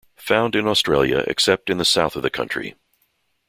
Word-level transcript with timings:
Found 0.15 0.55
in 0.55 0.65
Australia 0.67 1.23
except 1.27 1.69
in 1.69 1.77
the 1.77 1.85
south 1.85 2.15
of 2.15 2.23
the 2.23 2.31
country. 2.31 2.73